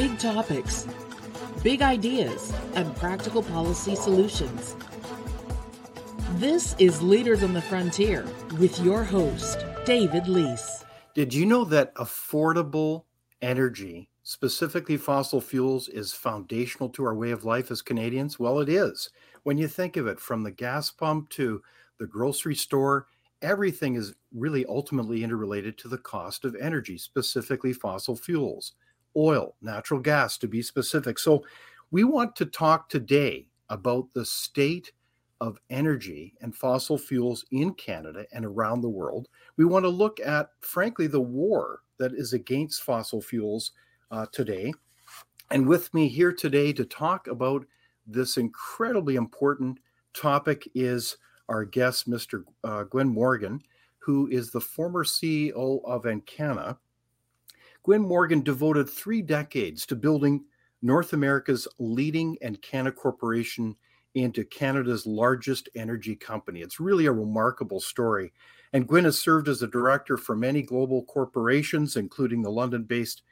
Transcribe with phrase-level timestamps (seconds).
[0.00, 0.86] big topics,
[1.62, 4.74] big ideas, and practical policy solutions.
[6.36, 8.26] This is Leaders on the Frontier
[8.58, 10.86] with your host, David Leis.
[11.14, 13.04] Did you know that affordable
[13.42, 18.38] energy, specifically fossil fuels, is foundational to our way of life as Canadians?
[18.38, 19.10] Well, it is.
[19.42, 21.60] When you think of it, from the gas pump to
[21.98, 23.06] the grocery store,
[23.42, 28.72] everything is really ultimately interrelated to the cost of energy, specifically fossil fuels,
[29.16, 31.18] oil, natural gas to be specific.
[31.18, 31.44] So,
[31.92, 34.92] we want to talk today about the state
[35.40, 39.28] of energy and fossil fuels in Canada and around the world.
[39.56, 43.72] We want to look at, frankly, the war that is against fossil fuels
[44.10, 44.72] uh, today.
[45.50, 47.64] And with me here today to talk about
[48.06, 49.78] this incredibly important
[50.14, 51.16] topic is
[51.48, 52.44] our guest, Mr.
[52.62, 53.60] Uh, Gwyn Morgan,
[53.98, 56.76] who is the former CEO of Encana.
[57.82, 60.44] Gwyn Morgan devoted three decades to building
[60.82, 63.74] North America's leading Encana Corporation
[64.14, 66.60] into Canada's largest energy company.
[66.60, 68.32] It's really a remarkable story.
[68.72, 73.22] And Gwyn has served as a director for many global corporations, including the London based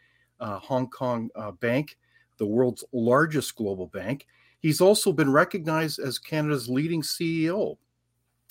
[0.40, 1.98] uh, Hong Kong uh, Bank,
[2.38, 4.27] the world's largest global bank.
[4.60, 7.77] He's also been recognized as Canada's leading CEO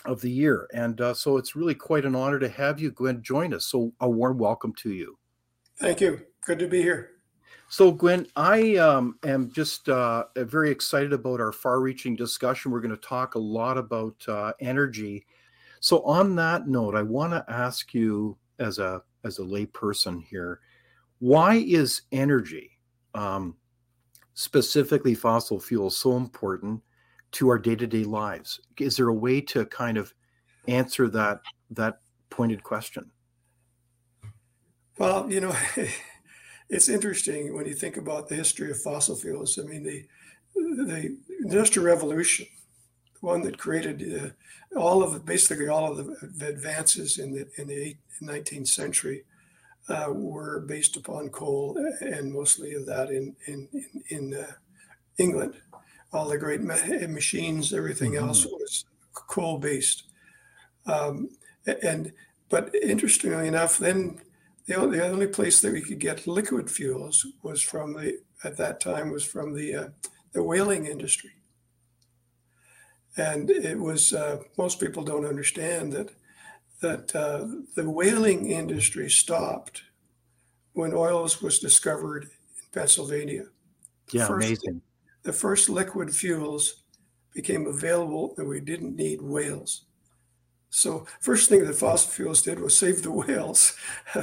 [0.05, 0.69] of the year.
[0.73, 3.65] And uh, so it's really quite an honor to have you, Gwyn, join us.
[3.65, 5.17] So a warm welcome to you.
[5.79, 6.21] Thank you.
[6.45, 7.11] Good to be here.
[7.69, 12.71] So, Gwyn, I um, am just uh, very excited about our far reaching discussion.
[12.71, 15.25] We're going to talk a lot about uh, energy.
[15.81, 20.61] So, on that note, I want to ask you as a as a layperson here,
[21.19, 22.79] why is energy,
[23.13, 23.57] um,
[24.33, 26.81] specifically fossil fuels, so important
[27.33, 28.61] to our day to day lives?
[28.79, 30.13] Is there a way to kind of
[30.67, 33.11] answer that that pointed question?
[34.97, 35.55] Well, you know.
[36.69, 39.57] it's interesting when you think about the history of fossil fuels.
[39.57, 40.05] I mean, the
[40.55, 42.47] the industrial revolution,
[43.19, 44.35] the one that created
[44.75, 46.05] uh, all of basically all of
[46.37, 49.23] the advances in the in the 19th century,
[49.87, 54.51] uh, were based upon coal, and mostly of that in in in, in uh,
[55.17, 55.55] England.
[56.13, 58.27] All the great ma- machines, everything mm-hmm.
[58.27, 60.03] else was coal based.
[60.85, 61.29] Um,
[61.83, 62.13] and
[62.49, 64.21] but interestingly enough, then
[64.67, 68.57] the only, the only place that we could get liquid fuels was from the at
[68.57, 69.87] that time was from the uh,
[70.33, 71.31] the whaling industry,
[73.15, 76.11] and it was uh, most people don't understand that
[76.81, 79.83] that uh, the whaling industry stopped
[80.73, 83.45] when oils was discovered in Pennsylvania.
[84.11, 84.81] Yeah, first, amazing.
[85.23, 86.83] The first liquid fuels
[87.33, 89.86] became available, and we didn't need whales.
[90.69, 93.75] So first thing that fossil fuels did was save the whales.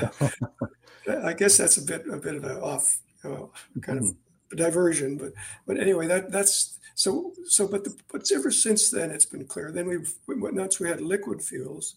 [1.08, 3.46] I guess that's a bit a bit of an off uh,
[3.80, 4.56] kind of mm-hmm.
[4.56, 5.32] diversion, but
[5.66, 7.66] but anyway, that that's so so.
[7.66, 9.72] But the, but ever since then, it's been clear.
[9.72, 11.96] Then we once we had liquid fuels,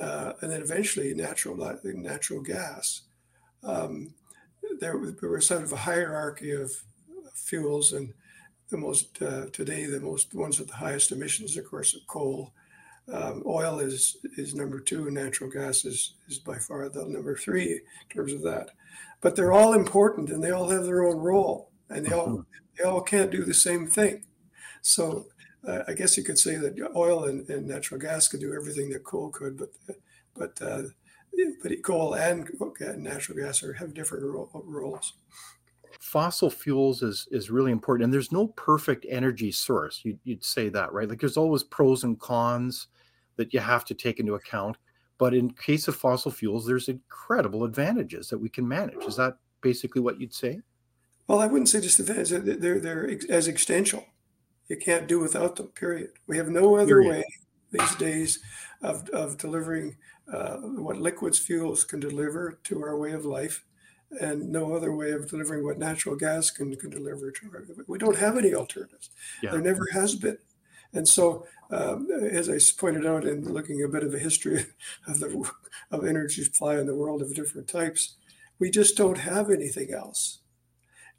[0.00, 3.02] uh, and then eventually natural natural gas.
[3.62, 4.14] Um,
[4.80, 6.72] there, there was sort of a hierarchy of
[7.34, 8.12] fuels, and
[8.70, 12.52] the most uh, today the most ones with the highest emissions, of course, are coal
[13.12, 17.36] um, oil is is number two, and natural gas is is by far the number
[17.36, 17.80] three in
[18.14, 18.70] terms of that.
[19.20, 22.40] But they're all important, and they all have their own role, and they all mm-hmm.
[22.78, 24.24] they all can't do the same thing.
[24.82, 25.26] So
[25.66, 28.90] uh, I guess you could say that oil and, and, natural gas could do everything
[28.90, 29.70] that coal could, but
[30.34, 30.82] but uh,
[31.62, 32.48] but coal and
[32.98, 35.14] natural gas are have different ro- roles
[36.12, 40.68] fossil fuels is is really important and there's no perfect energy source you'd, you'd say
[40.68, 41.08] that right?
[41.08, 42.88] Like there's always pros and cons
[43.36, 44.76] that you have to take into account
[45.16, 49.02] but in case of fossil fuels there's incredible advantages that we can manage.
[49.06, 50.60] Is that basically what you'd say?
[51.28, 54.04] Well i wouldn't say just advantages they're they're as existential.
[54.68, 56.10] You can't do without them period.
[56.26, 57.08] We have no other period.
[57.08, 57.24] way
[57.70, 58.38] these days
[58.82, 59.96] of, of delivering
[60.30, 63.64] uh, what liquids fuels can deliver to our way of life
[64.20, 67.98] and no other way of delivering what natural gas can, can deliver to our, we
[67.98, 69.10] don't have any alternatives
[69.42, 69.50] yeah.
[69.50, 70.38] there never has been
[70.92, 74.66] and so um, as i pointed out in looking a bit of a history
[75.06, 75.50] of the
[75.90, 78.16] of energy supply in the world of different types
[78.58, 80.40] we just don't have anything else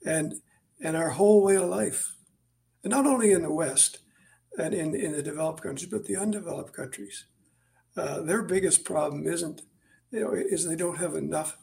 [0.06, 0.36] and
[0.82, 2.16] and our whole way of life
[2.84, 4.00] and not only in the west
[4.58, 7.26] and in, in the developed countries but the undeveloped countries
[7.98, 9.64] uh, their biggest problem isn't
[10.12, 11.58] you know is they don't have enough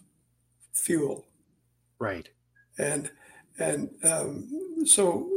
[0.72, 1.26] fuel.
[2.00, 2.28] Right.
[2.78, 3.10] And
[3.58, 4.48] and um,
[4.86, 5.28] so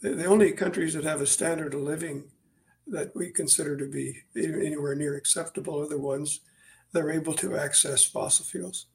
[0.00, 2.24] the only countries that have a standard of living
[2.86, 6.40] that we consider to be anywhere near acceptable are the ones
[6.92, 8.86] that are able to access fossil fuels.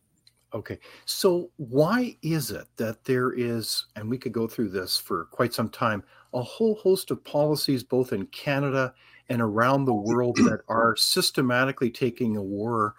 [0.54, 0.80] Okay.
[1.06, 5.54] So, why is it that there is, and we could go through this for quite
[5.54, 6.04] some time,
[6.34, 8.94] a whole host of policies, both in Canada
[9.30, 12.96] and around the world, that are systematically taking a war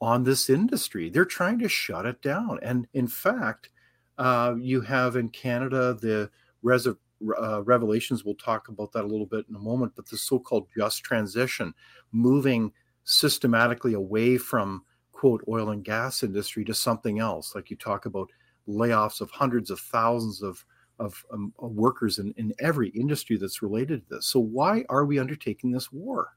[0.00, 1.10] on this industry?
[1.10, 2.58] They're trying to shut it down.
[2.62, 3.70] And in fact,
[4.18, 6.30] uh, you have in Canada the
[6.62, 8.24] res- uh, revelations.
[8.24, 11.02] We'll talk about that a little bit in a moment, but the so called just
[11.02, 11.74] transition,
[12.12, 12.72] moving
[13.04, 14.82] systematically away from
[15.12, 18.30] quote oil and gas industry to something else like you talk about
[18.68, 20.64] layoffs of hundreds of thousands of
[20.98, 25.18] of um, workers in, in every industry that's related to this so why are we
[25.18, 26.36] undertaking this war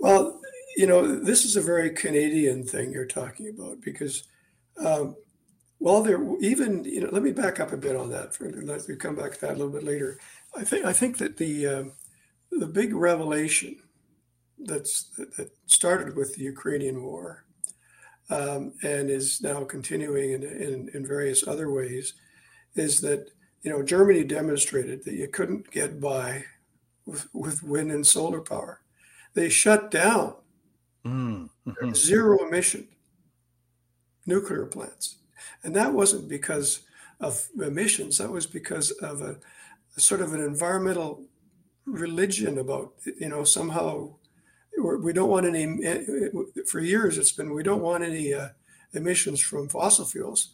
[0.00, 0.40] well
[0.76, 4.24] you know this is a very canadian thing you're talking about because
[4.78, 5.16] um,
[5.80, 8.88] well there even you know let me back up a bit on that for let
[8.88, 10.18] me come back to that a little bit later
[10.56, 11.84] i think i think that the uh,
[12.52, 13.76] the big revelation
[14.64, 17.44] that's that started with the ukrainian war
[18.32, 22.14] um, and is now continuing in, in, in various other ways,
[22.74, 23.30] is that
[23.62, 26.44] you know Germany demonstrated that you couldn't get by
[27.04, 28.80] with, with wind and solar power.
[29.34, 30.34] They shut down
[31.04, 31.92] mm-hmm.
[31.94, 32.88] zero emission
[34.26, 35.16] nuclear plants,
[35.62, 36.80] and that wasn't because
[37.20, 38.18] of emissions.
[38.18, 39.36] That was because of a,
[39.96, 41.24] a sort of an environmental
[41.86, 44.08] religion about you know somehow
[44.78, 46.02] we don't want any eh,
[46.66, 48.48] for years it's been we don't want any uh,
[48.94, 50.50] emissions from fossil fuels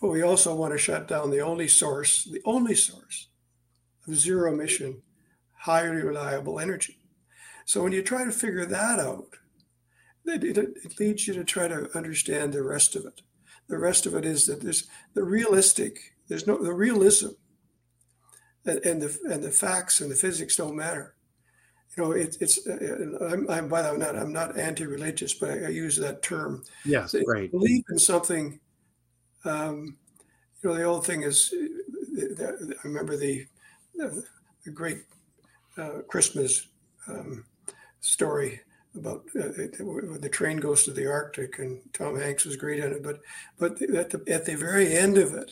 [0.00, 3.28] but we also want to shut down the only source the only source
[4.08, 5.02] of zero emission
[5.52, 6.98] highly reliable energy
[7.66, 9.28] so when you try to figure that out
[10.26, 13.22] it, it, leads you to try to understand the rest of it
[13.68, 17.28] the rest of it is that there's the realistic there's no the realism
[18.64, 21.16] and, and the and the facts and the physics don't matter
[21.96, 22.66] you know, it, it's.
[22.66, 26.22] Uh, I'm, I'm by the way, not I'm not anti-religious, but I, I use that
[26.22, 26.62] term.
[26.84, 27.50] Yes, so right.
[27.50, 28.60] Believe in something.
[29.44, 29.96] Um,
[30.62, 31.52] you know, the old thing is.
[32.38, 33.46] Uh, I remember the
[34.02, 34.10] uh,
[34.64, 35.04] the great
[35.78, 36.68] uh, Christmas
[37.08, 37.44] um,
[38.00, 38.60] story
[38.96, 43.02] about uh, the train goes to the Arctic, and Tom Hanks was great in it.
[43.02, 43.20] But
[43.58, 45.50] but at the at the very end of it,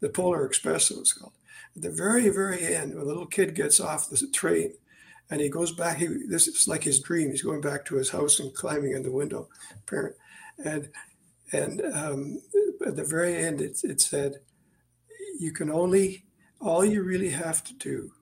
[0.00, 1.32] the Polar Express it was called.
[1.76, 4.74] At the very very end, when the little kid gets off the train
[5.30, 5.98] and he goes back.
[5.98, 7.30] He this is like his dream.
[7.30, 9.48] He's going back to his house and climbing in the window,
[9.86, 10.16] parent,
[10.64, 10.88] and
[11.52, 12.42] and um,
[12.86, 14.40] at the very end, it, it said,
[15.38, 16.24] "You can only
[16.60, 18.12] all you really have to do.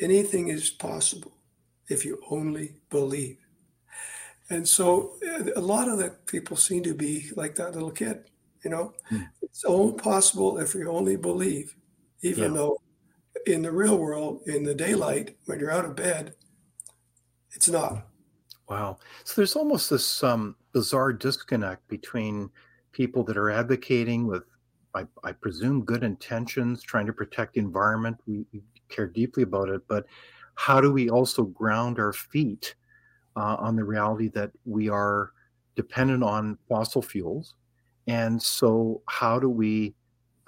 [0.00, 1.33] Anything is possible
[1.88, 3.38] if you only believe."
[4.50, 5.14] And so,
[5.56, 8.30] a lot of the people seem to be like that little kid.
[8.64, 9.22] You know, hmm.
[9.42, 11.76] it's all possible if you only believe,
[12.22, 12.58] even yeah.
[12.58, 12.78] though
[13.46, 16.34] in the real world, in the daylight, when you're out of bed,
[17.52, 18.06] it's not.
[18.68, 18.98] Wow.
[19.24, 22.50] So there's almost this um, bizarre disconnect between
[22.92, 24.44] people that are advocating with,
[24.94, 28.16] I, I, presume, good intentions, trying to protect the environment.
[28.26, 30.04] We, we, care deeply about it, but
[30.54, 32.74] how do we also ground our feet
[33.36, 35.32] uh, on the reality that we are
[35.76, 37.54] dependent on fossil fuels?
[38.06, 39.94] And so, how do we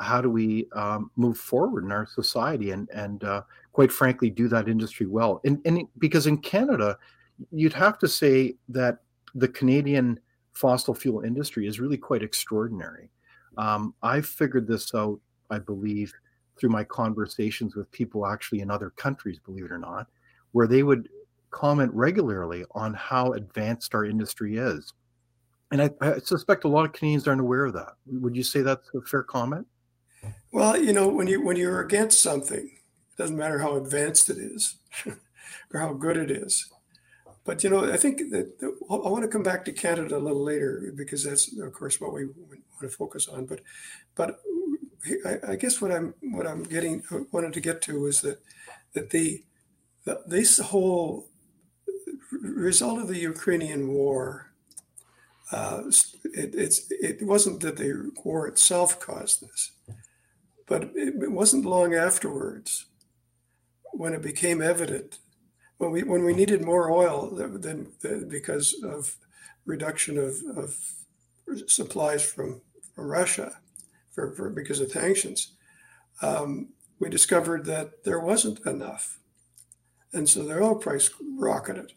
[0.01, 3.43] how do we um, move forward in our society and and uh,
[3.73, 6.97] quite frankly do that industry well and, and because in canada
[7.51, 8.99] you'd have to say that
[9.35, 10.19] the canadian
[10.53, 13.11] fossil fuel industry is really quite extraordinary
[13.57, 15.19] um, i've figured this out
[15.51, 16.13] i believe
[16.59, 20.07] through my conversations with people actually in other countries believe it or not
[20.53, 21.09] where they would
[21.51, 24.93] comment regularly on how advanced our industry is
[25.73, 28.63] and I, I suspect a lot of canadians aren't aware of that would you say
[28.63, 29.67] that's a fair comment
[30.53, 34.39] well, you know, when you when you're against something, it doesn't matter how advanced it
[34.39, 36.71] is or how good it is.
[37.45, 38.53] But you know, I think that
[38.91, 42.13] I want to come back to Canada a little later because that's, of course, what
[42.13, 43.47] we want to focus on.
[43.47, 43.61] But,
[44.15, 44.41] but
[45.49, 48.39] I, guess what I'm what I'm getting wanted to get to is that
[48.95, 49.45] that the,
[50.05, 51.29] the this whole
[52.43, 54.53] result of the Ukrainian war.
[55.53, 55.85] Uh,
[56.25, 59.71] it, it's it wasn't that the war itself caused this
[60.67, 62.87] but it wasn't long afterwards
[63.93, 65.19] when it became evident
[65.79, 67.61] when we when we needed more oil than,
[68.01, 69.17] than because of
[69.65, 70.77] reduction of, of
[71.67, 72.61] supplies from,
[72.95, 73.59] from Russia
[74.17, 75.53] for, for because of sanctions.
[76.21, 79.21] Um, we discovered that there wasn't enough,
[80.13, 81.93] and so the oil price rocketed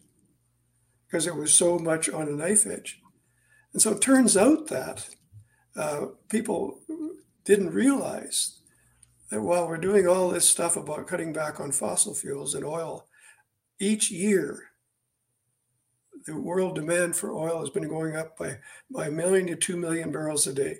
[1.06, 3.00] because there was so much on a knife edge.
[3.72, 5.08] And so it turns out that
[5.74, 6.78] uh, people
[7.44, 8.60] didn't realize
[9.30, 13.06] that while we're doing all this stuff about cutting back on fossil fuels and oil,
[13.80, 14.70] each year
[16.26, 18.58] the world demand for oil has been going up by
[18.90, 20.78] by a million to two million barrels a day,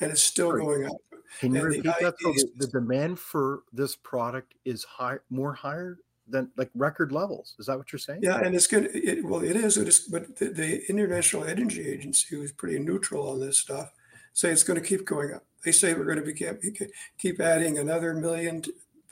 [0.00, 0.62] and it's still Sorry.
[0.62, 0.96] going up.
[1.40, 2.16] Can you and repeat that?
[2.18, 5.98] The, the, demand for this product is high, more higher
[6.28, 7.54] than like record levels.
[7.58, 8.20] Is that what you're saying?
[8.22, 8.90] Yeah, and it's good.
[8.94, 9.76] It, well, it is.
[9.76, 10.00] It is.
[10.00, 13.92] But the, the International Energy Agency, who's pretty neutral on this stuff,
[14.32, 15.44] say it's going to keep going up.
[15.64, 18.62] They say we're going to be keep, keep adding another million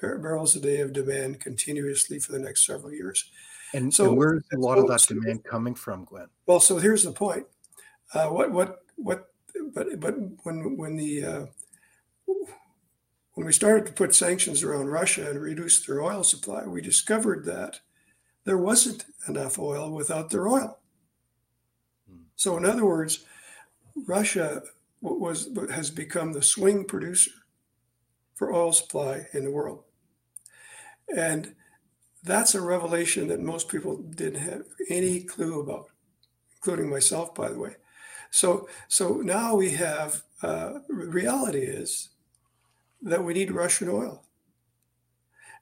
[0.00, 3.30] barrels a day of demand continuously for the next several years.
[3.72, 6.28] And so, and where's a lot so, of that demand coming from, Glenn?
[6.46, 7.46] Well, so here's the point.
[8.12, 9.30] Uh, what what what?
[9.73, 11.47] But but when when the uh,
[13.35, 17.44] when we started to put sanctions around Russia and reduce their oil supply, we discovered
[17.44, 17.80] that
[18.44, 20.78] there wasn't enough oil without their oil.
[22.09, 22.23] Hmm.
[22.37, 23.25] So, in other words,
[24.06, 24.62] Russia
[25.00, 27.33] was has become the swing producer
[28.35, 29.85] for oil supply in the world,
[31.14, 31.54] and
[32.23, 35.90] that's a revelation that most people didn't have any clue about,
[36.56, 37.76] including myself, by the way.
[38.34, 42.08] So, so now we have uh, reality is
[43.00, 44.24] that we need Russian oil.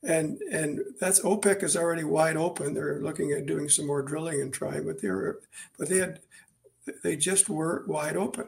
[0.02, 2.72] And and that's OPEC is already wide open.
[2.72, 5.42] They're looking at doing some more drilling and trying, but they were
[5.78, 6.20] but they had
[7.02, 8.46] they just were wide open.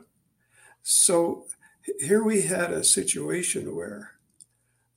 [0.83, 1.45] So
[2.01, 4.13] here we had a situation where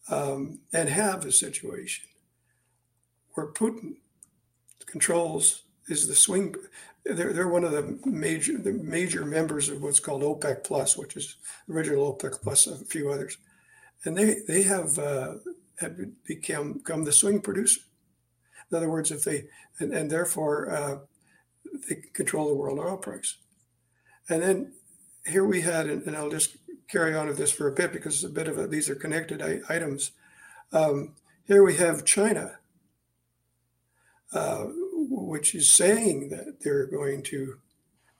[0.09, 2.05] um, and have a situation
[3.33, 3.97] where Putin
[4.85, 6.55] controls is the swing.
[7.09, 11.15] They're, they're one of the major the major members of what's called OPEC Plus, which
[11.15, 11.37] is
[11.69, 13.37] original OPEC Plus, a few others
[14.05, 15.35] and they they have uh,
[15.79, 17.81] have become become the swing producer.
[18.69, 19.45] In other words, if they
[19.79, 20.97] and, and therefore uh,
[21.89, 23.35] they control the world oil price.
[24.29, 24.73] And then
[25.25, 26.57] here we had, and, I'll just
[26.89, 28.95] carry on with this for a bit because it's a bit of a, these are
[28.95, 30.11] connected items.
[30.73, 32.59] Um, here we have China,
[34.33, 34.65] uh,
[35.37, 37.59] which is saying that they're going to,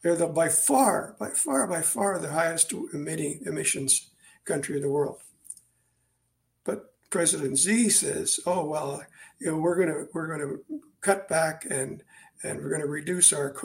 [0.04, 4.12] they're the by far, by far, by far the highest emitting emissions
[4.46, 5.18] country in the world.
[6.64, 9.02] But President Xi says, "Oh well,
[9.40, 10.64] you know, we're going to we're to
[11.02, 12.04] cut back and
[12.44, 13.56] and we're going to reduce our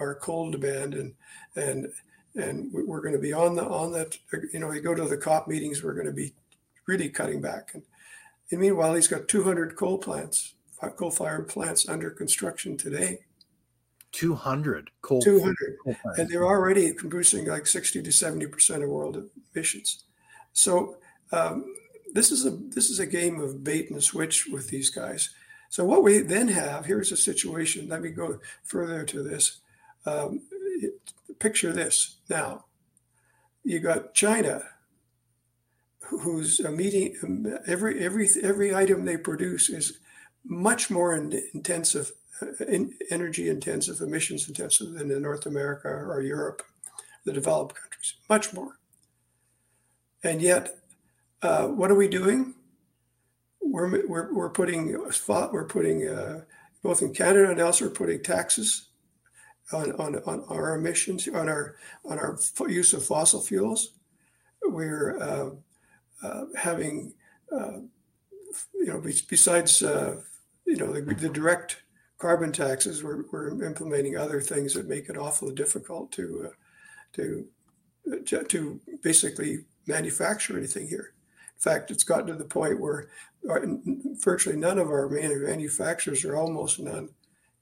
[0.00, 1.14] our coal demand and
[1.54, 1.86] and
[2.34, 4.18] and we're going to be on the on that
[4.52, 6.34] you know, we go to the COP meetings, we're going to be
[6.86, 7.70] really cutting back.
[7.72, 7.84] And,
[8.50, 10.54] and meanwhile, he's got 200 coal plants,
[10.96, 13.20] coal-fired plants under construction today.
[14.12, 19.28] 200 coal 200 coal and they're already producing like 60 to 70 percent of world
[19.54, 20.04] emissions
[20.56, 20.96] so
[21.32, 21.74] um,
[22.12, 25.30] this is a this is a game of bait and switch with these guys.
[25.68, 27.88] So what we then have here's a situation.
[27.88, 29.60] Let me go further to this.
[30.06, 30.40] Um,
[31.38, 32.64] picture this now.
[33.64, 34.62] You got China,
[36.00, 39.98] who's meeting every every every item they produce is
[40.48, 46.22] much more in, intensive, uh, in, energy intensive, emissions intensive than in North America or
[46.22, 46.62] Europe,
[47.24, 48.78] the developed countries, much more.
[50.22, 50.78] And yet
[51.42, 52.54] uh, what are we doing?
[53.60, 56.42] We're, we're, we're putting we're putting uh,
[56.82, 58.88] both in Canada and elsewhere putting taxes
[59.72, 62.38] on, on, on our emissions on our on our
[62.68, 63.92] use of fossil fuels.
[64.62, 65.50] We're uh,
[66.22, 67.12] uh having
[67.52, 67.80] uh,
[68.74, 69.82] you know besides
[70.66, 71.82] you know the, the, direct
[72.18, 76.50] carbon taxes, we're, we're implementing other things that make it awfully difficult to
[77.12, 77.46] to
[78.48, 81.12] to basically manufacture anything here.
[81.56, 83.08] In fact, it's gotten to the point where
[83.48, 83.60] uh,
[84.20, 87.08] virtually none of our manufacturers, or almost none,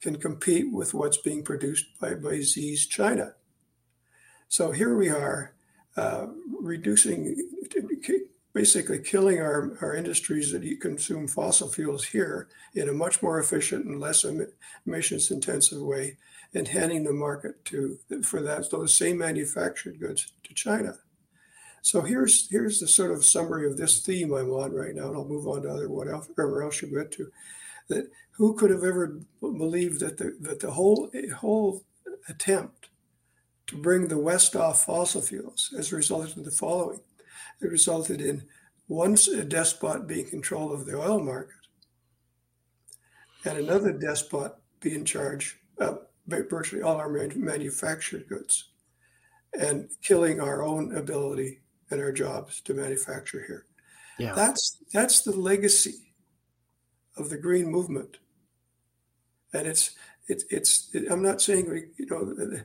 [0.01, 3.35] can compete with what's being produced by, by Xi's China.
[4.49, 5.55] So here we are,
[5.97, 6.27] uh,
[6.61, 7.49] reducing,
[8.55, 13.85] basically killing our, our industries that consume fossil fuels here in a much more efficient
[13.85, 14.25] and less
[14.87, 16.17] emissions intensive way,
[16.55, 20.97] and handing the market to for that those same manufactured goods to China.
[21.83, 25.17] So here's here's the sort of summary of this theme I'm on right now, and
[25.17, 27.31] I'll move on to other whatever else you get to.
[27.89, 31.83] That who could have ever believed that the that the whole whole
[32.29, 32.89] attempt
[33.67, 37.01] to bring the West off fossil fuels has resulted in the following.
[37.61, 38.45] It resulted in
[38.87, 41.55] one despot being in control of the oil market,
[43.45, 48.71] and another despot be in charge of virtually all our manufactured goods,
[49.59, 53.67] and killing our own ability and our jobs to manufacture here.
[54.19, 54.35] Yeah.
[54.35, 56.15] That's that's the legacy
[57.17, 58.19] of the green movement.
[59.53, 59.93] And it's
[60.29, 62.61] it's it's it, I'm not saying we, you know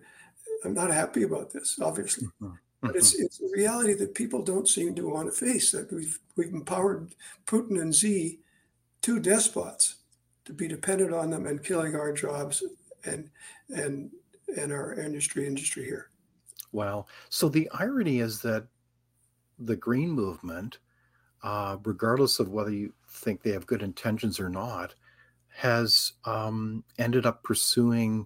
[0.65, 2.27] I'm not happy about this, obviously.
[2.41, 2.55] Mm-hmm.
[2.81, 3.25] But it's mm-hmm.
[3.25, 7.13] it's a reality that people don't seem to want to face that we've we've empowered
[7.45, 8.39] Putin and Xi,
[9.01, 9.95] two despots,
[10.45, 12.63] to be dependent on them and killing our jobs
[13.03, 13.29] and
[13.69, 14.12] and
[14.57, 16.09] and our industry industry here.
[16.71, 17.07] Wow.
[17.29, 18.67] So the irony is that
[19.57, 20.79] the green movement,
[21.43, 24.95] uh, regardless of whether you think they have good intentions or not,
[25.50, 28.25] has um, ended up pursuing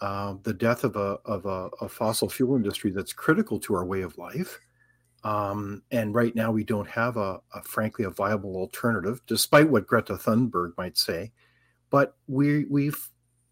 [0.00, 3.84] uh, the death of a of a, a, fossil fuel industry that's critical to our
[3.84, 4.60] way of life.
[5.24, 9.88] Um, and right now, we don't have a, a, frankly a viable alternative, despite what
[9.88, 11.32] Greta Thunberg might say.
[11.90, 13.10] But we we've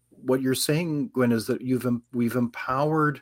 [0.09, 3.21] what you're saying, Gwyn, is that you've we've empowered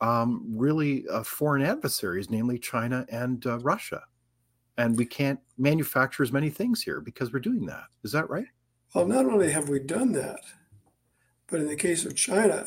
[0.00, 4.02] um, really uh, foreign adversaries, namely China and uh, Russia,
[4.76, 7.84] and we can't manufacture as many things here because we're doing that.
[8.02, 8.46] Is that right?
[8.94, 10.40] Well, not only have we done that,
[11.48, 12.66] but in the case of China,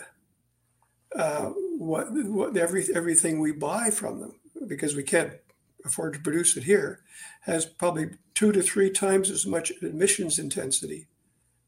[1.16, 4.36] uh, what, what every, everything we buy from them,
[4.68, 5.34] because we can't
[5.86, 7.02] afford to produce it here,
[7.42, 11.08] has probably two to three times as much emissions intensity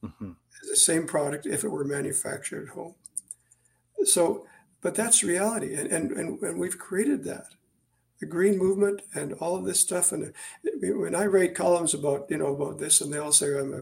[0.04, 0.32] mm-hmm.
[0.62, 2.96] as the same product if it were manufactured at home.
[4.06, 4.46] So,
[4.82, 7.48] but that's reality, and, and, and, and we've created that
[8.20, 10.14] the green movement and all of this stuff.
[10.14, 10.34] And
[10.82, 13.82] when I write columns about you know about this, and they all say I'm a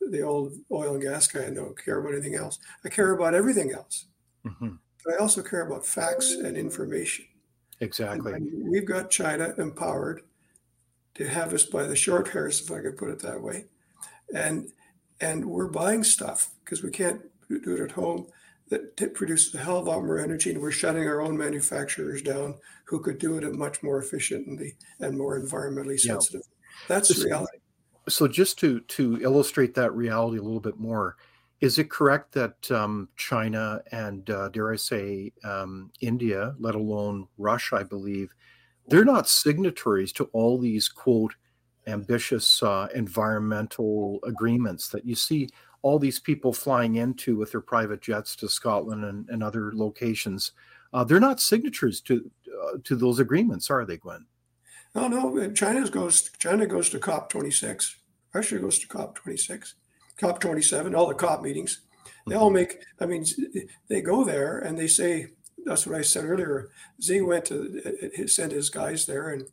[0.00, 1.46] the old oil and gas guy.
[1.46, 2.58] I don't care about anything else.
[2.84, 4.06] I care about everything else.
[4.46, 4.76] Mm-hmm.
[5.04, 7.26] But I also care about facts and information.
[7.80, 8.32] Exactly.
[8.32, 10.22] And, and we've got China empowered
[11.14, 13.66] to have us by the short hairs, if I could put it that way.
[14.34, 14.70] And
[15.20, 18.26] and we're buying stuff because we can't do it at home
[18.68, 22.20] that produces a hell of a lot more energy, and we're shutting our own manufacturers
[22.20, 26.42] down who could do it much more efficiently and more environmentally sensitive.
[26.44, 26.84] Yeah.
[26.86, 27.57] That's reality
[28.08, 31.16] so just to to illustrate that reality a little bit more
[31.60, 37.26] is it correct that um, china and uh, dare i say um, india let alone
[37.36, 38.34] russia i believe
[38.88, 41.34] they're not signatories to all these quote
[41.86, 45.48] ambitious uh, environmental agreements that you see
[45.82, 50.52] all these people flying into with their private jets to scotland and, and other locations
[50.92, 52.30] uh, they're not signatories to
[52.64, 54.24] uh, to those agreements are they gwyn
[54.94, 55.50] no, no.
[55.52, 56.30] China goes.
[56.38, 57.96] China goes to COP 26.
[58.32, 59.74] Russia goes to COP 26,
[60.18, 61.80] COP 27, all the COP meetings.
[62.26, 62.54] They all mm-hmm.
[62.56, 62.78] make.
[63.00, 63.24] I mean,
[63.88, 65.28] they go there and they say.
[65.64, 66.70] That's what I said earlier.
[67.00, 69.46] Xi went to sent his guys there and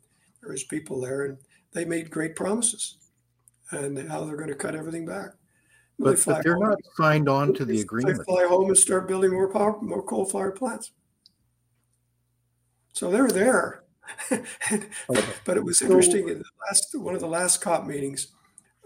[0.44, 1.38] or his people there, and
[1.72, 2.96] they made great promises,
[3.72, 5.30] and how they're going to cut everything back.
[5.98, 8.18] But, they home, not signed on to the agreement.
[8.18, 10.92] They fly home and start building more power, more coal-fired plants.
[12.92, 13.82] So they're there.
[14.30, 18.28] but, but, it was interesting in the last one of the last COP meetings,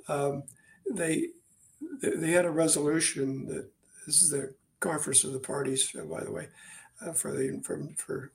[0.08, 0.42] um,
[0.90, 1.28] they
[2.02, 3.68] they had a resolution that
[4.06, 6.48] this is the conference of the parties, uh, by the way,
[7.04, 8.32] uh, for the for, for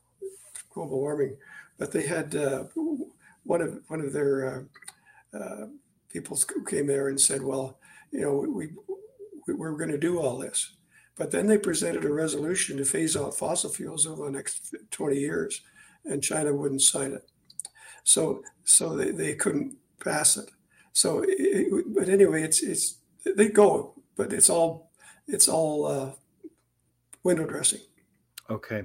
[0.74, 1.38] global warming,
[1.78, 2.66] but they had uh,
[3.44, 4.68] one of one of their
[5.34, 5.68] uh, uh,
[6.10, 7.78] people came there and said, well,
[8.12, 8.68] you know, we,
[9.48, 10.76] we we're going to do all this.
[11.18, 15.18] But then they presented a resolution to phase out fossil fuels over the next 20
[15.18, 15.62] years
[16.06, 17.26] and China wouldn't sign it.
[18.04, 20.50] So, so they, they couldn't pass it.
[20.96, 23.00] So, it, but anyway, it's it's
[23.36, 24.92] they go, but it's all
[25.28, 26.12] it's all uh,
[27.22, 27.82] window dressing.
[28.50, 28.84] Okay.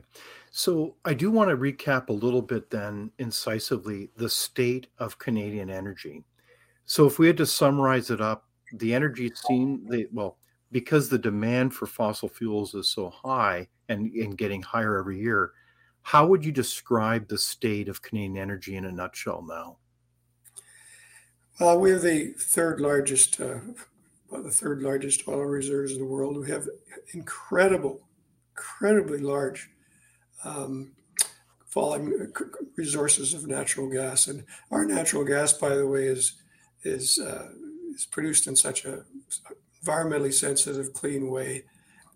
[0.51, 5.71] So I do want to recap a little bit then incisively the state of Canadian
[5.71, 6.25] energy.
[6.85, 10.37] So if we had to summarize it up, the energy scene, the well,
[10.73, 15.53] because the demand for fossil fuels is so high and, and getting higher every year,
[16.03, 19.77] how would you describe the state of Canadian energy in a nutshell now?
[21.61, 23.59] Uh, we have the third largest, uh,
[24.33, 26.39] the third largest oil reserves in the world.
[26.39, 26.67] We have
[27.13, 28.01] incredible,
[28.53, 29.69] incredibly large
[30.43, 30.93] um,
[31.67, 32.33] falling
[32.77, 36.33] resources of natural gas, and our natural gas, by the way, is
[36.83, 37.51] is uh,
[37.95, 39.05] is produced in such a
[39.85, 41.65] environmentally sensitive, clean way,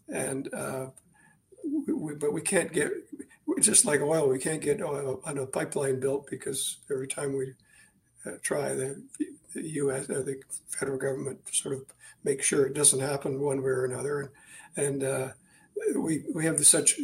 [0.08, 0.86] and uh,
[1.86, 2.92] we, but we can't get
[3.60, 7.52] just like oil, we can't get oil on a pipeline built because every time we
[8.26, 9.02] uh, try, the,
[9.54, 10.08] the U.S.
[10.10, 11.84] Uh, the federal government sort of
[12.22, 14.32] make sure it doesn't happen one way or another,
[14.76, 15.28] and, and uh,
[15.96, 16.98] we we have such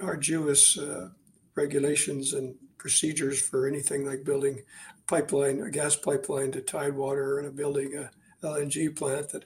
[0.00, 1.08] arduous uh,
[1.54, 4.62] regulations and procedures for anything like building
[4.98, 8.10] a pipeline, a gas pipeline to Tidewater, and building a
[8.44, 9.44] LNG plant that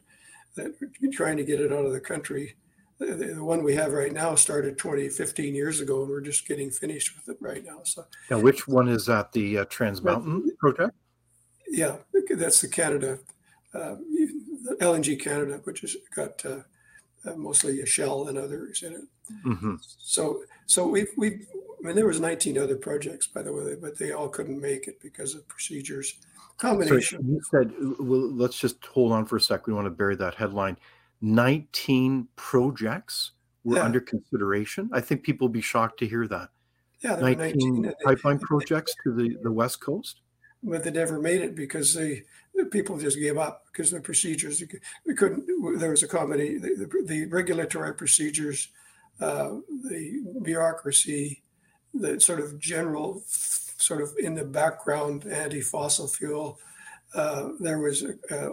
[0.55, 0.75] that
[1.13, 2.57] trying to get it out of the country
[2.99, 6.47] the, the one we have right now started 20, 15 years ago, and we're just
[6.49, 7.81] getting finished with it right now.
[7.85, 9.33] So, now which one is that?
[9.33, 10.93] The uh, Trans Mountain project?
[11.69, 11.97] Yeah,
[12.31, 13.19] that's the Canada,
[13.75, 16.61] uh, the LNG Canada, which has got uh,
[17.27, 19.03] uh, mostly a Shell and others in it.
[19.45, 19.75] Mm-hmm.
[19.99, 21.47] So, so we've we've.
[21.79, 24.89] I mean, there was 19 other projects, by the way, but they all couldn't make
[24.89, 26.15] it because of procedures.
[26.57, 27.21] Combination.
[27.21, 29.67] So you said, well, let's just hold on for a sec.
[29.67, 30.79] We want to bury that headline
[31.21, 33.33] 19 projects
[33.65, 33.85] were yeah.
[33.85, 34.91] under consideration.
[34.93, 36.51] I think people will be shocked to hear that.
[37.01, 40.21] Yeah, 19, 19 pipeline projects to the, the West Coast.
[40.63, 42.25] But they never made it because they
[42.71, 44.63] people just gave up because the procedures
[45.05, 45.47] we couldn't.
[45.79, 46.59] There was a comedy.
[46.59, 48.69] The, the, the regulatory procedures,
[49.21, 49.57] uh,
[49.89, 51.43] the bureaucracy,
[51.93, 56.59] the sort of general, sort of in the background anti-fossil fuel.
[57.15, 58.53] Uh, there was a, a,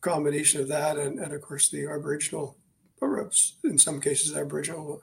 [0.00, 2.56] combination of that, and, and of course the Aboriginal,
[3.02, 3.24] uh,
[3.64, 5.02] in some cases Aboriginal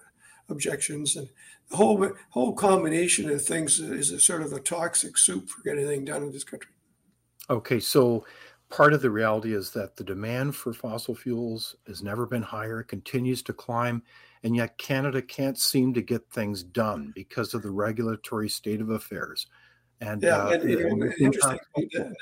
[0.50, 1.30] objections, and
[1.70, 5.86] the whole whole combination of things is a sort of a toxic soup for getting
[5.86, 6.72] anything done in this country.
[7.50, 8.26] Okay, so
[8.70, 12.82] part of the reality is that the demand for fossil fuels has never been higher,
[12.82, 14.02] it continues to climb,
[14.44, 18.90] and yet Canada can't seem to get things done because of the regulatory state of
[18.90, 19.48] affairs.
[20.02, 21.60] And yeah, uh, and, you know, interesting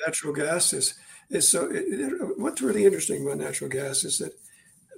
[0.05, 0.93] natural gas is
[1.29, 1.65] is so.
[1.71, 4.33] It, it, what's really interesting about natural gas is that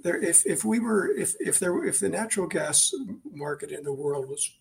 [0.03, 2.93] there, if if we were if if there if the natural gas
[3.31, 4.51] market in the world was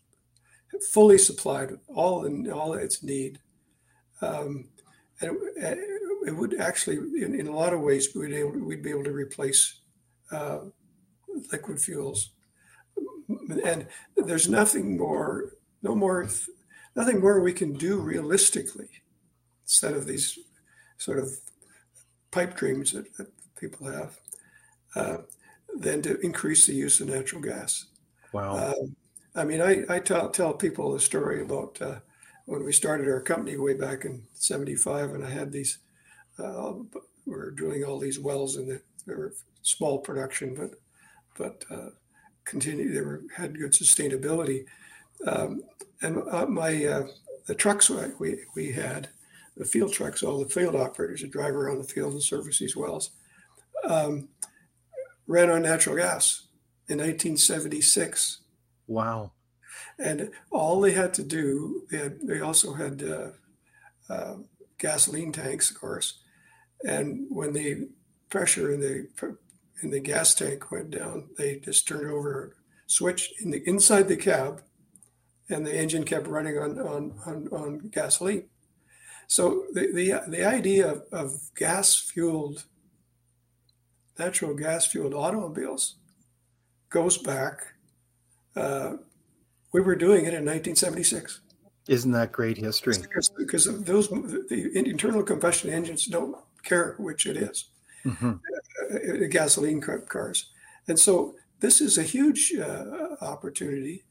[0.93, 3.41] fully supplied, all in all its need,
[4.21, 4.69] um,
[5.21, 5.79] and it,
[6.27, 9.13] it, would actually, in, in a lot of ways, we'd, able, we'd be able to
[9.13, 9.81] replace
[10.33, 10.61] uh,
[11.53, 12.31] liquid fuels.
[13.65, 16.29] And there's nothing more, no more,
[16.97, 18.89] nothing more we can do realistically
[19.65, 20.39] instead of these
[20.99, 21.31] sort of
[22.31, 24.19] pipe dreams that, that people have,
[24.97, 25.19] uh,
[25.77, 27.87] than to increase the use of natural gas.
[28.33, 28.57] Wow.
[28.57, 28.97] Um,
[29.35, 31.97] I mean, I, I tell, tell people a story about uh,
[32.47, 35.79] when we started our company way back in 75 and I had these,
[36.39, 36.75] uh,
[37.27, 38.69] we were drilling all these wells and
[39.07, 40.71] they were small production, but,
[41.37, 41.91] but uh,
[42.45, 44.67] continue, they were, had good sustainability.
[45.27, 45.63] Um,
[46.05, 47.07] and uh, my, uh,
[47.47, 49.09] the trucks we, we had,
[49.57, 52.77] the field trucks, all the field operators that drive around the field and service these
[52.77, 53.11] wells,
[53.85, 54.29] um,
[55.27, 56.47] ran on natural gas
[56.89, 58.41] in 1976.
[58.87, 59.33] Wow.
[59.99, 63.29] And all they had to do, they, had, they also had uh,
[64.13, 64.35] uh,
[64.79, 66.21] gasoline tanks, of course.
[66.87, 67.89] And when the
[68.29, 69.37] pressure in the
[69.83, 72.51] in the gas tank went down, they just turned over a
[72.91, 74.63] switch in the inside the cab,
[75.51, 78.45] and the engine kept running on on on, on gasoline.
[79.27, 82.65] So the the, the idea of, of gas fueled
[84.19, 85.97] natural gas fueled automobiles
[86.89, 87.75] goes back
[88.57, 88.93] uh,
[89.73, 91.41] we were doing it in 1976.
[91.89, 92.95] Isn't that great history?
[93.37, 97.67] Because those the internal combustion engines don't care which it is,
[98.05, 98.31] mm-hmm.
[98.31, 100.51] uh, gasoline cars,
[100.89, 104.05] and so this is a huge uh, opportunity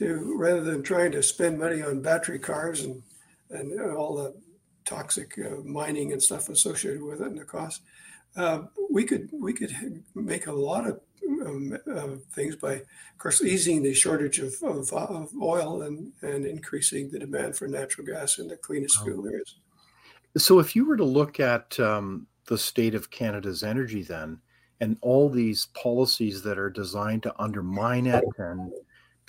[0.00, 3.02] to rather than trying to spend money on battery cars and
[3.50, 4.34] and all the
[4.84, 7.82] toxic uh, mining and stuff associated with it and the cost.
[8.36, 11.00] Uh, we could we could make a lot of
[11.46, 16.44] um, uh, things by, of course, easing the shortage of, of, of, oil and, and
[16.44, 19.56] increasing the demand for natural gas in the cleanest fuel there is.
[20.36, 24.38] So, if you were to look at um, the state of Canada's energy, then,
[24.80, 28.72] and all these policies that are designed to undermine it and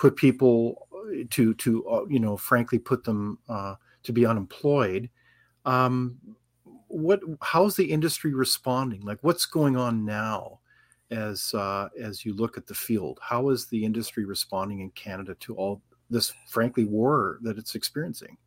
[0.02, 0.88] put people
[1.30, 5.08] to to uh, you know, frankly, put them uh, to be unemployed.
[5.64, 6.18] Um,
[6.88, 9.02] what how's the industry responding?
[9.02, 10.58] Like, what's going on now?
[11.12, 13.20] as uh, as you look at the field?
[13.22, 18.38] How is the industry responding in Canada to all this, frankly, war that it's experiencing?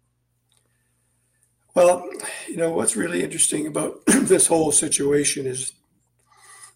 [1.74, 2.08] Well,
[2.48, 5.72] you know what's really interesting about this whole situation is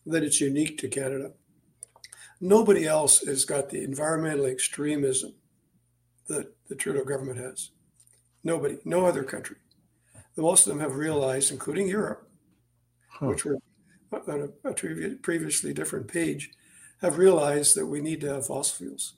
[0.04, 1.32] that it's unique to Canada.
[2.40, 5.34] Nobody else has got the environmental extremism
[6.28, 7.70] that the Trudeau government has.
[8.44, 9.56] Nobody, no other country.
[10.36, 12.30] Most of them have realized, including Europe,
[13.08, 13.26] huh.
[13.26, 13.58] which were
[14.12, 14.72] on a,
[15.16, 16.50] previously different page,
[17.02, 19.14] have realized that we need to have fossil fuels.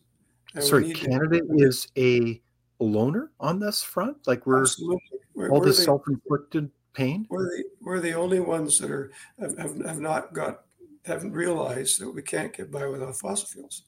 [0.55, 2.41] And Sorry, Canada to- is a
[2.79, 4.17] loner on this front?
[4.27, 5.03] Like we're Absolutely.
[5.35, 7.27] We're, all this self-inflicted pain?
[7.31, 10.63] We're the, we're the only ones that are have, have not got
[11.05, 13.83] haven't realized that we can't get by without fossil fuels.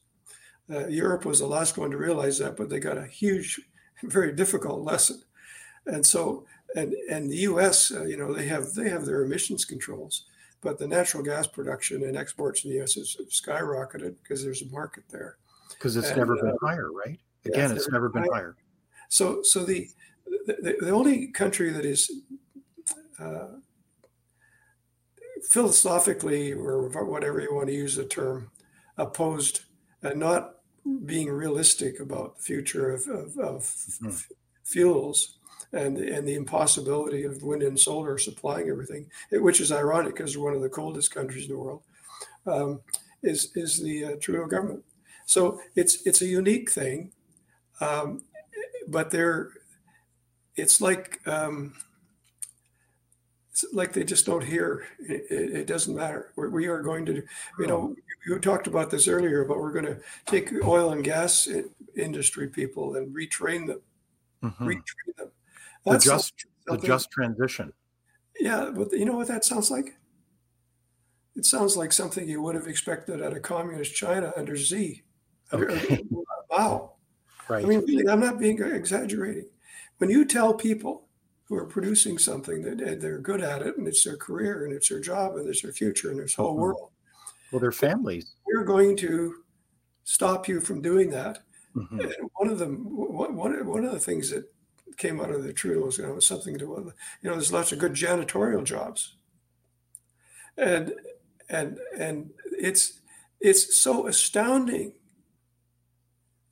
[0.71, 3.59] Uh, Europe was the last one to realize that, but they got a huge,
[4.03, 5.21] very difficult lesson.
[5.85, 6.45] And so,
[6.75, 10.25] and and the U.S., uh, you know, they have they have their emissions controls,
[10.61, 12.93] but the natural gas production and exports in the U.S.
[12.93, 15.37] has skyrocketed because there's a market there.
[15.69, 17.19] Because it's and, never been uh, higher, right?
[17.45, 18.31] Again, yeah, it's, never been higher.
[18.31, 18.55] higher.
[19.09, 19.89] So, so the,
[20.47, 22.09] the the only country that is
[23.19, 23.47] uh,
[25.49, 28.49] philosophically or whatever you want to use the term
[28.97, 29.61] opposed
[30.01, 30.55] and not
[31.05, 34.09] being realistic about the future of, of, of mm-hmm.
[34.63, 35.37] fuels
[35.71, 40.45] and and the impossibility of wind and solar supplying everything, which is ironic because we're
[40.45, 41.81] one of the coldest countries in the world.
[42.45, 42.81] um,
[43.23, 44.83] is is the uh, Trudeau government.
[45.25, 47.11] So it's it's a unique thing,
[47.81, 48.23] um,
[48.87, 49.49] but they're
[50.55, 51.73] it's like um,
[53.71, 54.85] like they just don't hear.
[54.99, 56.31] It, it, doesn't matter.
[56.35, 57.23] We're, we are going to,
[57.59, 61.47] you know, you talked about this earlier, but we're going to take oil and gas
[61.95, 63.81] industry people and retrain them.
[64.43, 64.67] Mm-hmm.
[64.67, 65.31] Retrain them.
[65.85, 66.33] That's the just
[66.65, 67.73] the just transition.
[68.39, 69.95] Yeah, but you know what that sounds like?
[71.35, 75.03] It sounds like something you would have expected at a communist China under Xi.
[75.51, 76.03] Okay.
[76.49, 76.93] Wow.
[77.49, 77.65] Right.
[77.65, 79.49] I mean, I'm not being exaggerating.
[79.97, 81.07] When you tell people
[81.45, 84.89] who are producing something that they're good at it and it's their career and it's
[84.89, 86.61] their job and it's their future and their whole mm-hmm.
[86.61, 86.89] world.
[87.51, 88.35] Well, their families.
[88.45, 89.35] We're going to
[90.03, 91.39] stop you from doing that.
[91.75, 91.99] Mm-hmm.
[91.99, 94.51] And one of them, one, one of the things that
[94.97, 97.79] came out of the Trudeau's, you know, was something to, you know, there's lots of
[97.79, 99.15] good janitorial jobs.
[100.57, 100.93] And,
[101.49, 102.99] and, and it's,
[103.39, 104.93] it's so astounding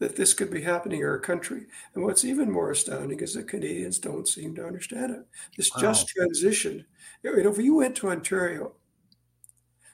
[0.02, 1.68] that this could be happening in our country.
[1.94, 5.22] And what's even more astounding is that Canadians don't seem to understand it.
[5.56, 5.82] This wow.
[5.82, 6.84] just transition.
[7.22, 8.72] You know, if you went to Ontario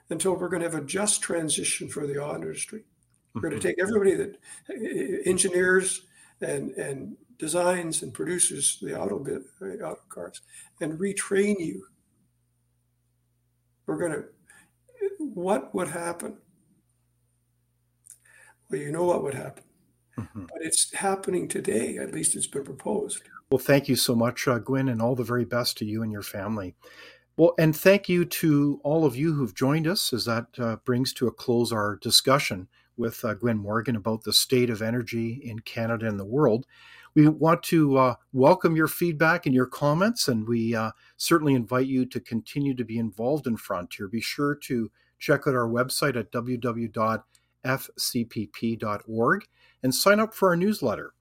[0.10, 2.86] and told we're going to have a just transition for the auto industry,
[3.34, 3.68] we're going to mm-hmm.
[3.68, 4.38] take everybody that
[4.70, 6.04] eh, engineers
[6.40, 10.42] and and designs and produces the auto bit, auto cars
[10.80, 11.86] and retrain you.
[13.86, 14.24] We're going to.
[15.20, 16.38] What would happen?
[18.70, 19.64] Well, you know what would happen
[20.20, 20.46] Mm-hmm.
[20.46, 21.98] But it's happening today.
[21.98, 23.22] At least it's been proposed.
[23.50, 26.12] Well, thank you so much, uh, Gwyn, and all the very best to you and
[26.12, 26.76] your family.
[27.38, 31.14] Well, and thank you to all of you who've joined us as that uh, brings
[31.14, 35.60] to a close our discussion with uh, Gwyn Morgan about the state of energy in
[35.60, 36.66] Canada and the world.
[37.14, 41.88] We want to uh, welcome your feedback and your comments, and we uh, certainly invite
[41.88, 44.08] you to continue to be involved in Frontier.
[44.08, 47.24] Be sure to check out our website at www.fcpp.org
[49.84, 51.14] and sign up for our newsletter.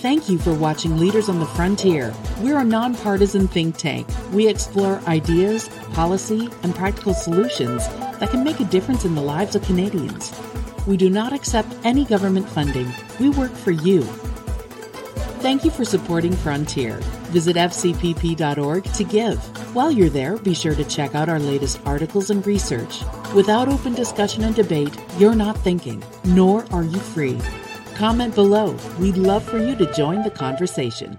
[0.00, 2.14] Thank you for watching Leaders on the Frontier.
[2.40, 4.06] We're a nonpartisan think tank.
[4.32, 7.88] We explore ideas, policy, and practical solutions
[8.18, 10.32] that can make a difference in the lives of Canadians.
[10.86, 12.92] We do not accept any government funding.
[13.18, 14.02] We work for you.
[15.40, 16.98] Thank you for supporting Frontier.
[17.32, 19.38] Visit fcpp.org to give.
[19.74, 23.02] While you're there, be sure to check out our latest articles and research.
[23.34, 27.38] Without open discussion and debate, you're not thinking, nor are you free.
[27.96, 28.76] Comment below.
[29.00, 31.18] We'd love for you to join the conversation.